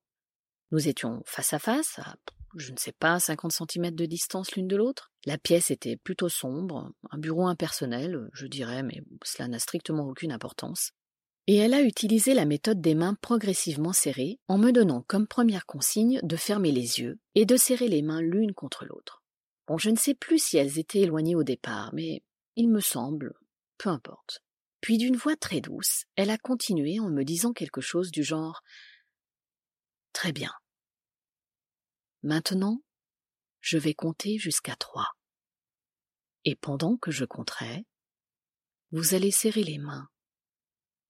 Nous 0.73 0.89
étions 0.89 1.23
face 1.25 1.53
à 1.53 1.59
face, 1.59 1.99
à, 2.01 2.17
je 2.57 2.73
ne 2.73 2.77
sais 2.77 2.93
pas, 2.93 3.21
50 3.21 3.53
cm 3.53 3.95
de 3.95 4.07
distance 4.07 4.53
l'une 4.53 4.67
de 4.67 4.77
l'autre. 4.77 5.13
La 5.25 5.39
pièce 5.39 5.71
était 5.71 5.97
plutôt 5.97 6.29
sombre, 6.29 6.91
un 7.11 7.19
bureau 7.19 7.47
impersonnel, 7.47 8.29
je 8.33 8.47
dirais, 8.47 8.83
mais 8.83 9.03
cela 9.25 9.49
n'a 9.49 9.59
strictement 9.59 10.09
aucune 10.09 10.33
importance. 10.33 10.91
Et 11.51 11.57
elle 11.57 11.73
a 11.73 11.81
utilisé 11.81 12.35
la 12.35 12.45
méthode 12.45 12.83
des 12.83 12.95
mains 12.95 13.15
progressivement 13.15 13.95
serrées 13.95 14.39
en 14.49 14.59
me 14.59 14.71
donnant 14.71 15.01
comme 15.09 15.27
première 15.27 15.65
consigne 15.65 16.21
de 16.23 16.37
fermer 16.37 16.73
les 16.73 17.01
yeux 17.01 17.19
et 17.35 17.47
de 17.47 17.57
serrer 17.57 17.89
les 17.89 18.03
mains 18.03 18.21
l'une 18.21 18.53
contre 18.53 18.85
l'autre. 18.85 19.23
Bon, 19.67 19.79
je 19.79 19.89
ne 19.89 19.97
sais 19.97 20.15
plus 20.15 20.39
si 20.39 20.59
elles 20.59 20.79
étaient 20.79 21.01
éloignées 21.01 21.35
au 21.35 21.45
départ, 21.45 21.95
mais 21.95 22.23
il 22.57 22.69
me 22.69 22.81
semble, 22.81 23.33
peu 23.79 23.89
importe. 23.89 24.43
Puis 24.83 24.99
d'une 24.99 25.17
voix 25.17 25.37
très 25.37 25.63
douce, 25.63 26.05
elle 26.17 26.29
a 26.29 26.37
continué 26.37 27.01
en 27.01 27.09
me 27.09 27.25
disant 27.25 27.55
quelque 27.55 27.81
chose 27.81 28.11
du 28.11 28.23
genre 28.23 28.63
Très 30.13 30.33
bien. 30.33 30.53
Maintenant, 32.23 32.83
je 33.63 33.79
vais 33.79 33.95
compter 33.95 34.37
jusqu'à 34.37 34.77
trois. 34.77 35.13
Et 36.45 36.57
pendant 36.57 36.99
que 36.99 37.11
je 37.11 37.25
compterai, 37.25 37.87
vous 38.93 39.15
allez 39.15 39.31
serrer 39.31 39.65
les 39.65 39.79
mains 39.79 40.11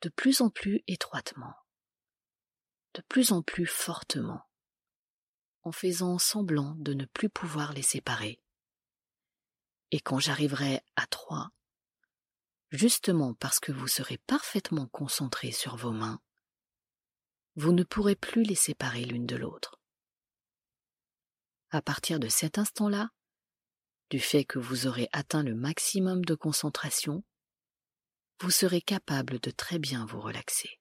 de 0.03 0.09
plus 0.09 0.41
en 0.41 0.51
plus 0.51 0.83
étroitement, 0.87 1.55
de 2.95 3.03
plus 3.09 3.33
en 3.33 3.43
plus 3.43 3.67
fortement, 3.67 4.43
en 5.63 5.73
faisant 5.73 6.19
semblant 6.19 6.75
de 6.77 6.95
ne 6.95 7.05
plus 7.05 7.29
pouvoir 7.29 7.73
les 7.73 7.83
séparer. 7.83 8.41
Et 9.91 10.01
quand 10.01 10.19
j'arriverai 10.19 10.81
à 10.97 11.07
trois, 11.07 11.51
justement 12.71 13.35
parce 13.35 13.59
que 13.61 13.73
vous 13.73 13.89
serez 13.89 14.19
parfaitement 14.19 14.87
concentré 14.87 15.51
sur 15.51 15.77
vos 15.77 15.93
mains, 15.93 16.21
vous 17.57 17.73
ne 17.73 17.83
pourrez 17.83 18.15
plus 18.15 18.45
les 18.45 18.55
séparer 18.55 19.05
l'une 19.05 19.27
de 19.27 19.37
l'autre. 19.37 19.81
À 21.71 21.83
partir 21.83 22.21
de 22.21 22.29
cet 22.29 22.57
instant-là, 22.57 23.11
du 24.11 24.21
fait 24.21 24.45
que 24.45 24.59
vous 24.59 24.87
aurez 24.87 25.09
atteint 25.13 25.43
le 25.43 25.55
maximum 25.55 26.25
de 26.25 26.35
concentration, 26.35 27.25
vous 28.41 28.51
serez 28.51 28.81
capable 28.81 29.41
de 29.41 29.51
très 29.51 29.79
bien 29.79 30.07
vous 30.07 30.21
relaxer. 30.21 30.79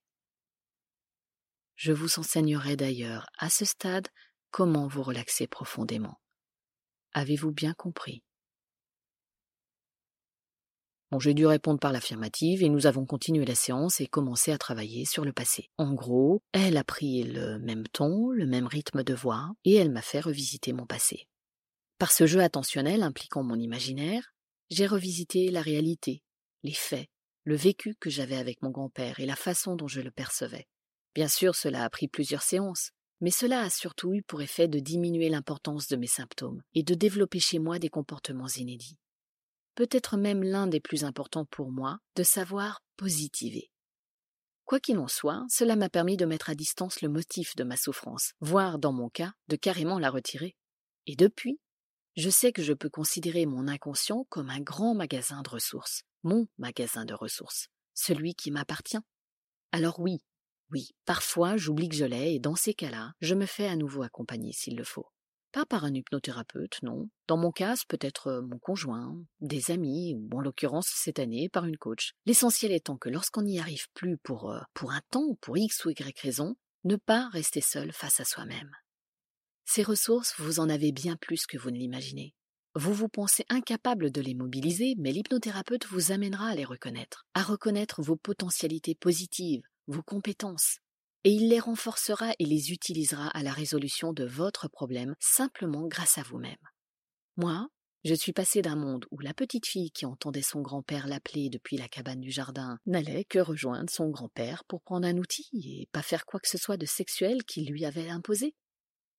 Je 1.76 1.92
vous 1.92 2.20
enseignerai 2.20 2.76
d'ailleurs 2.76 3.28
à 3.38 3.50
ce 3.50 3.66
stade 3.66 4.08
comment 4.52 4.88
vous 4.88 5.04
relaxer 5.04 5.48
profondément. 5.48 6.20
Avez-vous 7.14 7.52
bien 7.52 7.74
compris? 7.74 8.24
J'ai 11.20 11.34
dû 11.34 11.48
répondre 11.48 11.80
par 11.80 11.94
l'affirmative 11.94 12.62
et 12.64 12.70
nous 12.70 12.86
avons 12.86 13.06
continué 13.06 13.46
la 13.46 13.56
séance 13.56 14.02
et 14.02 14.08
commencé 14.08 14.52
à 14.52 14.58
travailler 14.58 15.06
sur 15.06 15.26
le 15.26 15.34
passé. 15.34 15.70
En 15.78 15.94
gros, 15.94 16.44
elle 16.52 16.78
a 16.78 16.84
pris 16.84 17.24
le 17.24 17.60
même 17.60 17.88
ton, 17.88 18.30
le 18.30 18.46
même 18.46 18.68
rythme 18.68 19.04
de 19.04 19.14
voix 19.14 19.50
et 19.64 19.76
elle 19.76 19.92
m'a 19.92 20.02
fait 20.02 20.20
revisiter 20.20 20.74
mon 20.74 20.86
passé. 20.86 21.28
Par 21.98 22.12
ce 22.12 22.28
jeu 22.28 22.42
attentionnel 22.42 23.04
impliquant 23.04 23.42
mon 23.42 23.56
imaginaire, 23.56 24.34
j'ai 24.70 24.86
revisité 24.86 25.50
la 25.50 25.62
réalité, 25.62 26.24
les 26.64 26.74
faits, 26.74 27.10
le 27.48 27.56
vécu 27.56 27.96
que 28.00 28.10
j'avais 28.10 28.38
avec 28.38 28.62
mon 28.62 28.70
grand-père 28.70 29.20
et 29.20 29.26
la 29.26 29.36
façon 29.36 29.76
dont 29.76 29.88
je 29.88 30.02
le 30.02 30.12
percevais. 30.12 30.68
Bien 31.16 31.28
sûr, 31.28 31.56
cela 31.56 31.84
a 31.84 31.90
pris 31.90 32.08
plusieurs 32.08 32.44
séances, 32.44 32.92
mais 33.22 33.32
cela 33.32 33.62
a 33.62 33.70
surtout 33.70 34.14
eu 34.14 34.22
pour 34.22 34.42
effet 34.42 34.68
de 34.68 34.80
diminuer 34.80 35.30
l'importance 35.30 35.88
de 35.88 35.96
mes 35.96 36.08
symptômes 36.08 36.62
et 36.76 36.84
de 36.84 36.94
développer 36.94 37.40
chez 37.40 37.58
moi 37.58 37.80
des 37.80 37.90
comportements 37.90 38.48
inédits 38.48 39.00
peut-être 39.78 40.18
même 40.18 40.42
l'un 40.42 40.66
des 40.66 40.80
plus 40.80 41.04
importants 41.04 41.46
pour 41.46 41.72
moi, 41.72 42.00
de 42.16 42.24
savoir 42.24 42.82
positiver. 42.98 43.70
Quoi 44.66 44.80
qu'il 44.80 44.98
en 44.98 45.08
soit, 45.08 45.46
cela 45.50 45.76
m'a 45.76 45.88
permis 45.88 46.18
de 46.18 46.26
mettre 46.26 46.50
à 46.50 46.56
distance 46.56 47.02
le 47.02 47.10
motif 47.10 47.56
de 47.56 47.64
ma 47.64 47.78
souffrance, 47.78 48.34
voire, 48.42 48.80
dans 48.80 48.92
mon 48.92 49.08
cas, 49.10 49.34
de 49.50 49.56
carrément 49.56 50.00
la 50.00 50.10
retirer. 50.10 50.56
Et 51.06 51.16
depuis, 51.16 51.60
je 52.16 52.30
sais 52.32 52.52
que 52.52 52.64
je 52.64 52.74
peux 52.74 52.90
considérer 52.90 53.46
mon 53.46 53.68
inconscient 53.68 54.26
comme 54.30 54.50
un 54.50 54.62
grand 54.62 54.96
magasin 54.96 55.44
de 55.44 55.50
ressources, 55.50 56.02
mon 56.24 56.48
magasin 56.58 57.06
de 57.06 57.14
ressources, 57.14 57.68
celui 57.94 58.36
qui 58.36 58.52
m'appartient. 58.52 59.00
Alors 59.72 60.00
oui, 60.00 60.20
oui, 60.72 60.90
parfois 61.06 61.58
j'oublie 61.58 61.90
que 61.90 61.96
je 61.96 62.06
l'ai 62.06 62.36
et 62.36 62.40
dans 62.40 62.56
ces 62.56 62.74
cas-là, 62.74 63.14
je 63.22 63.36
me 63.36 63.46
fais 63.46 63.68
à 63.68 63.76
nouveau 63.76 64.04
accompagner 64.04 64.52
s'il 64.52 64.76
le 64.76 64.84
faut. 64.84 65.08
Pas 65.54 65.66
par 65.66 65.86
un 65.86 65.94
hypnothérapeute, 65.94 66.82
non. 66.84 67.10
Dans 67.28 67.38
mon 67.38 67.52
cas, 67.52 67.76
peut-être 67.88 68.28
euh, 68.28 68.42
mon 68.42 68.60
conjoint, 68.60 69.16
des 69.40 69.72
amis, 69.72 70.14
ou 70.14 70.38
en 70.38 70.42
l'occurrence 70.42 70.88
cette 70.94 71.20
année 71.20 71.48
par 71.50 71.66
une 71.66 71.78
coach. 71.78 72.12
L'essentiel 72.26 72.74
étant 72.74 72.98
que 72.98 73.10
lorsqu'on 73.10 73.44
n'y 73.44 73.60
arrive 73.60 73.88
plus 73.94 74.18
pour, 74.18 74.52
euh, 74.52 74.60
pour 74.74 74.92
un 74.92 75.02
temps, 75.10 75.36
pour 75.42 75.58
X 75.58 75.86
ou 75.86 75.90
Y 75.92 76.20
raison, 76.20 76.56
ne 76.84 76.98
pas 76.98 77.30
rester 77.30 77.62
seul 77.62 77.94
face 77.94 78.20
à 78.20 78.26
soi-même. 78.26 78.72
Ces 79.66 79.84
ressources, 79.84 80.36
vous 80.38 80.60
en 80.60 80.70
avez 80.70 80.92
bien 80.92 81.16
plus 81.16 81.46
que 81.46 81.58
vous 81.58 81.72
ne 81.72 81.78
l'imaginez. 81.78 82.36
Vous 82.80 82.94
vous 82.94 83.10
pensez 83.10 83.44
incapable 83.50 84.12
de 84.12 84.22
les 84.22 84.36
mobiliser, 84.36 84.94
mais 85.00 85.12
l'hypnothérapeute 85.12 85.88
vous 85.88 86.12
amènera 86.12 86.50
à 86.50 86.54
les 86.54 86.64
reconnaître, 86.64 87.26
à 87.34 87.42
reconnaître 87.42 88.04
vos 88.04 88.18
potentialités 88.18 88.94
positives, 88.94 89.64
vos 89.88 90.04
compétences, 90.04 90.78
et 91.24 91.32
il 91.32 91.50
les 91.50 91.60
renforcera 91.60 92.34
et 92.38 92.46
les 92.46 92.72
utilisera 92.72 93.30
à 93.30 93.42
la 93.42 93.52
résolution 93.52 94.14
de 94.14 94.26
votre 94.26 94.68
problème 94.68 95.16
simplement 95.20 95.88
grâce 95.88 96.20
à 96.20 96.22
vous-même. 96.22 96.56
Moi, 97.36 97.68
je 98.04 98.14
suis 98.14 98.32
passé 98.32 98.62
d'un 98.62 98.76
monde 98.76 99.08
où 99.10 99.22
la 99.22 99.34
petite 99.34 99.66
fille 99.66 99.90
qui 99.90 100.06
entendait 100.06 100.44
son 100.44 100.62
grand-père 100.62 101.08
l'appeler 101.08 101.50
depuis 101.50 101.78
la 101.78 101.88
cabane 101.88 102.22
du 102.22 102.30
jardin 102.30 102.78
n'allait 102.86 103.26
que 103.26 103.40
rejoindre 103.40 103.90
son 103.90 104.10
grand-père 104.10 104.64
pour 104.66 104.84
prendre 104.84 105.08
un 105.08 105.18
outil 105.18 105.50
et 105.52 105.90
pas 105.94 106.04
faire 106.04 106.28
quoi 106.28 106.40
que 106.40 106.48
ce 106.48 106.60
soit 106.60 106.78
de 106.78 106.86
sexuel 106.86 107.44
qu'il 107.44 107.72
lui 107.72 107.86
avait 107.86 108.10
imposé. 108.10 108.54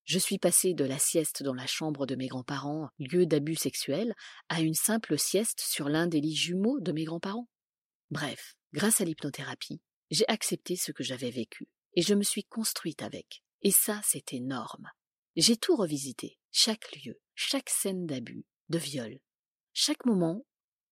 Je 0.09 0.19
suis 0.19 0.39
passé 0.39 0.73
de 0.73 0.87
la 0.87 0.99
sieste 0.99 1.43
dans 1.43 1.53
la 1.53 1.67
chambre 1.67 2.07
de 2.07 2.17
mes 2.17 2.29
grands-parents, 2.29 2.89
lieu 2.99 3.27
d'abus 3.27 3.57
sexuel, 3.57 4.15
à 4.49 4.63
une 4.63 4.73
simple 4.73 5.19
sieste 5.19 5.61
sur 5.61 5.91
l'un 5.91 6.07
des 6.07 6.23
lits 6.23 6.35
jumeaux 6.35 6.81
de 6.81 6.93
mes 6.93 7.05
grands-parents. 7.05 7.47
Bref, 8.11 8.55
grâce 8.73 9.03
à 9.03 9.05
l'hypnothérapie, 9.05 9.83
j'ai 10.11 10.27
accepté 10.29 10.77
ce 10.77 10.93
que 10.93 11.03
j'avais 11.03 11.29
vécu 11.29 11.69
et 11.93 12.01
je 12.01 12.15
me 12.15 12.23
suis 12.23 12.45
construite 12.45 13.03
avec. 13.03 13.43
Et 13.61 13.71
ça, 13.71 14.01
c'est 14.03 14.33
énorme. 14.33 14.89
J'ai 15.37 15.59
tout 15.59 15.77
revisité, 15.77 16.39
chaque 16.53 16.91
lieu, 16.97 17.21
chaque 17.35 17.69
scène 17.69 18.07
d'abus, 18.07 18.47
de 18.71 18.79
viol, 18.79 19.19
chaque 19.75 20.07
moment, 20.07 20.47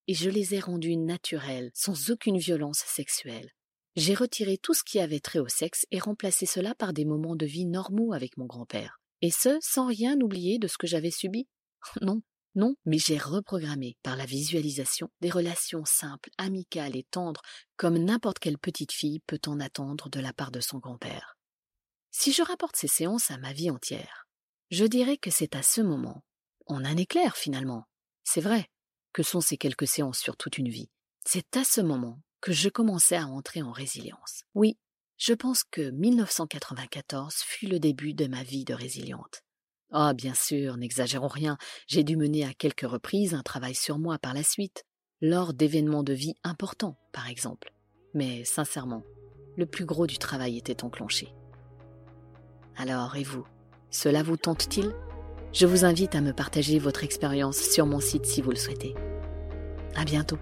et 0.09 0.15
je 0.15 0.29
les 0.29 0.55
ai 0.55 0.61
rendus 0.61 0.99
naturels, 0.99 1.71
sans 1.73 2.11
aucune 2.11 2.37
violence 2.37 2.85
sexuelle. 2.87 3.51
J'ai 3.97 4.15
retiré 4.15 4.59
tout 4.59 4.75
ce 4.75 4.85
qui 4.85 5.01
avait 5.01 5.21
trait 5.21 5.39
au 5.39 5.49
sexe 5.49 5.87
et 5.91 6.01
remplacé 6.01 6.45
cela 6.45 6.75
par 6.75 6.93
des 6.93 7.07
moments 7.07 7.35
de 7.35 7.47
vie 7.47 7.65
normaux 7.65 8.13
avec 8.13 8.37
mon 8.37 8.45
grand-père. 8.45 9.01
Et 9.23 9.31
ce, 9.31 9.59
sans 9.61 9.87
rien 9.87 10.21
oublier 10.21 10.59
de 10.59 10.69
ce 10.69 10.79
que 10.79 10.87
j'avais 10.87 11.11
subi? 11.11 11.49
Non, 12.03 12.21
non, 12.57 12.75
mais 12.87 12.99
j'ai 12.99 13.19
reprogrammé 13.19 13.97
par 14.03 14.17
la 14.17 14.25
visualisation 14.25 15.11
des 15.21 15.31
relations 15.31 15.85
simples, 15.85 16.31
amicales 16.39 16.97
et 16.97 17.07
tendres, 17.11 17.43
comme 17.77 17.99
n'importe 17.99 18.39
quelle 18.39 18.59
petite 18.59 18.93
fille 18.93 19.21
peut 19.27 19.41
en 19.47 19.61
attendre 19.61 20.09
de 20.09 20.21
la 20.21 20.33
part 20.33 20.51
de 20.51 20.61
son 20.61 20.79
grand-père. 20.79 21.37
Si 22.11 22.33
je 22.33 22.43
rapporte 22.43 22.77
ces 22.77 22.89
séances 22.89 23.31
à 23.31 23.37
ma 23.37 23.53
vie 23.53 23.71
entière, 23.71 24.27
je 24.71 24.87
dirais 24.87 25.19
que 25.19 25.31
c'est 25.31 25.55
à 25.55 25.63
ce 25.63 25.83
moment, 25.83 26.25
en 26.67 26.83
un 26.85 26.97
éclair 26.97 27.37
finalement, 27.37 27.85
c'est 28.25 28.41
vrai, 28.41 28.71
que 29.13 29.23
sont 29.23 29.43
ces 29.43 29.59
quelques 29.59 29.87
séances 29.87 30.19
sur 30.19 30.39
toute 30.39 30.57
une 30.57 30.71
vie, 30.71 30.89
c'est 31.27 31.59
à 31.59 31.65
ce 31.65 31.83
moment 31.83 32.21
que 32.41 32.53
je 32.53 32.71
commençais 32.71 33.17
à 33.17 33.27
entrer 33.27 33.61
en 33.61 33.73
résilience. 33.73 34.45
Oui, 34.55 34.79
je 35.19 35.33
pense 35.33 35.65
que 35.65 35.91
1994 35.91 37.35
fut 37.37 37.67
le 37.67 37.79
début 37.79 38.15
de 38.15 38.27
ma 38.27 38.43
vie 38.43 38.65
de 38.65 38.75
résiliente. 38.75 39.43
Ah, 39.93 40.13
bien 40.15 40.35
sûr, 40.35 40.77
n'exagérons 40.77 41.29
rien, 41.29 41.57
j'ai 41.87 42.05
dû 42.05 42.17
mener 42.17 42.45
à 42.45 42.53
quelques 42.53 42.89
reprises 42.89 43.35
un 43.35 43.43
travail 43.43 43.75
sur 43.75 43.99
moi 43.99 44.19
par 44.19 44.35
la 44.35 44.43
suite, 44.43 44.85
lors 45.21 45.55
d'événements 45.55 46.03
de 46.03 46.13
vie 46.13 46.35
importants, 46.45 46.99
par 47.13 47.29
exemple. 47.29 47.73
Mais 48.15 48.45
sincèrement, 48.45 49.05
le 49.57 49.67
plus 49.67 49.87
gros 49.87 50.07
du 50.07 50.19
travail 50.19 50.59
était 50.59 50.85
enclenché. 50.85 51.33
Alors, 52.77 53.17
et 53.17 53.23
vous? 53.23 53.47
Cela 53.91 54.23
vous 54.23 54.37
tente-t-il? 54.37 54.93
Je 55.53 55.67
vous 55.67 55.85
invite 55.85 56.15
à 56.15 56.21
me 56.21 56.33
partager 56.33 56.79
votre 56.79 57.05
expérience 57.05 57.57
sur 57.57 57.87
mon 57.87 58.01
site 58.01 58.27
si 58.27 58.43
vous 58.43 58.51
le 58.51 58.57
souhaitez. 58.57 58.95
À 59.95 60.05
bientôt 60.05 60.39